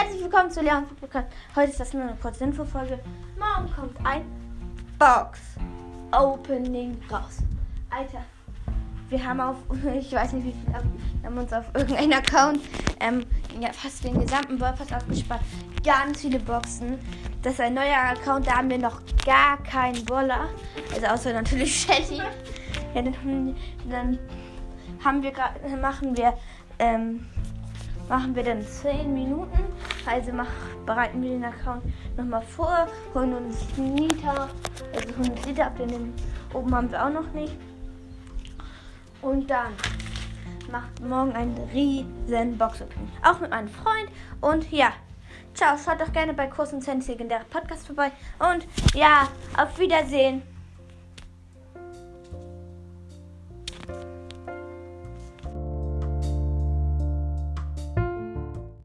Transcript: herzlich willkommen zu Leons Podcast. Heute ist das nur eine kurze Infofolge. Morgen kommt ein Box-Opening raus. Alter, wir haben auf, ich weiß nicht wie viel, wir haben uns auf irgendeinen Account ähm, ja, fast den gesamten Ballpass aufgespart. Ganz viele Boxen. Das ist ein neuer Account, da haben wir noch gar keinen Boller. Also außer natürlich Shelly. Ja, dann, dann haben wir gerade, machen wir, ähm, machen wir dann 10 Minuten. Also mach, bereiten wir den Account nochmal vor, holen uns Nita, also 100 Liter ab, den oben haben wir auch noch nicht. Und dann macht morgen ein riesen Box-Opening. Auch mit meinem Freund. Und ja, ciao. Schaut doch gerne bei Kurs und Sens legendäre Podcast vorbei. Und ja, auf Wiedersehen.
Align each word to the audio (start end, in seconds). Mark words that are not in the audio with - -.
herzlich 0.00 0.22
willkommen 0.22 0.50
zu 0.50 0.62
Leons 0.62 0.88
Podcast. 0.98 1.28
Heute 1.54 1.72
ist 1.72 1.78
das 1.78 1.92
nur 1.92 2.04
eine 2.04 2.14
kurze 2.14 2.44
Infofolge. 2.44 2.98
Morgen 3.38 3.70
kommt 3.70 3.94
ein 4.02 4.24
Box-Opening 4.98 6.96
raus. 7.12 7.40
Alter, 7.90 8.24
wir 9.10 9.22
haben 9.22 9.42
auf, 9.42 9.56
ich 9.94 10.10
weiß 10.10 10.32
nicht 10.32 10.46
wie 10.46 10.52
viel, 10.52 10.72
wir 10.72 11.28
haben 11.28 11.36
uns 11.36 11.52
auf 11.52 11.66
irgendeinen 11.74 12.14
Account 12.14 12.60
ähm, 12.98 13.26
ja, 13.60 13.74
fast 13.74 14.02
den 14.02 14.18
gesamten 14.18 14.56
Ballpass 14.56 14.90
aufgespart. 14.90 15.42
Ganz 15.84 16.22
viele 16.22 16.38
Boxen. 16.38 16.98
Das 17.42 17.52
ist 17.54 17.60
ein 17.60 17.74
neuer 17.74 17.98
Account, 18.12 18.46
da 18.46 18.56
haben 18.56 18.70
wir 18.70 18.78
noch 18.78 19.02
gar 19.26 19.62
keinen 19.64 20.02
Boller. 20.06 20.48
Also 20.94 21.08
außer 21.08 21.34
natürlich 21.34 21.78
Shelly. 21.82 22.22
Ja, 22.94 23.02
dann, 23.02 23.54
dann 23.90 24.18
haben 25.04 25.22
wir 25.22 25.32
gerade, 25.32 25.76
machen 25.76 26.16
wir, 26.16 26.32
ähm, 26.78 27.26
machen 28.10 28.34
wir 28.34 28.42
dann 28.42 28.60
10 28.60 29.14
Minuten. 29.14 29.64
Also 30.04 30.32
mach, 30.32 30.50
bereiten 30.84 31.22
wir 31.22 31.30
den 31.30 31.44
Account 31.44 31.82
nochmal 32.16 32.42
vor, 32.42 32.88
holen 33.14 33.34
uns 33.34 33.56
Nita, 33.78 34.48
also 34.92 35.08
100 35.08 35.46
Liter 35.46 35.66
ab, 35.66 35.78
den 35.78 36.12
oben 36.52 36.74
haben 36.74 36.90
wir 36.90 37.06
auch 37.06 37.10
noch 37.10 37.32
nicht. 37.32 37.56
Und 39.22 39.48
dann 39.48 39.72
macht 40.70 41.00
morgen 41.00 41.32
ein 41.32 41.56
riesen 41.72 42.58
Box-Opening. 42.58 43.10
Auch 43.22 43.40
mit 43.40 43.50
meinem 43.50 43.68
Freund. 43.68 44.08
Und 44.40 44.70
ja, 44.72 44.92
ciao. 45.54 45.76
Schaut 45.78 46.00
doch 46.00 46.12
gerne 46.12 46.34
bei 46.34 46.46
Kurs 46.46 46.72
und 46.72 46.82
Sens 46.82 47.06
legendäre 47.06 47.44
Podcast 47.48 47.86
vorbei. 47.86 48.10
Und 48.38 48.66
ja, 48.94 49.28
auf 49.56 49.78
Wiedersehen. 49.78 50.42